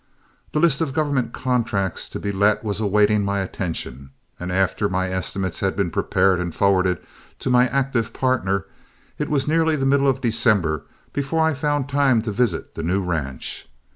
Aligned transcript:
The 0.53 0.59
list 0.59 0.81
of 0.81 0.95
government 0.95 1.31
contracts 1.31 2.09
to 2.09 2.19
be 2.19 2.31
let 2.31 2.63
was 2.63 2.79
awaiting 2.79 3.23
my 3.23 3.41
attention, 3.41 4.09
and 4.39 4.51
after 4.51 4.89
my 4.89 5.11
estimates 5.11 5.59
had 5.59 5.75
been 5.75 5.91
prepared, 5.91 6.39
and 6.39 6.55
forwarded 6.55 6.97
to 7.37 7.51
my 7.51 7.67
active 7.67 8.11
partner, 8.11 8.65
it 9.19 9.29
was 9.29 9.47
nearly 9.47 9.75
the 9.75 9.85
middle 9.85 10.07
of 10.07 10.19
December 10.19 10.81
before 11.13 11.45
I 11.45 11.53
found 11.53 11.87
time 11.87 12.23
to 12.23 12.31
visit 12.31 12.73
the 12.73 12.81
new 12.81 12.99
ranch. 13.03 13.69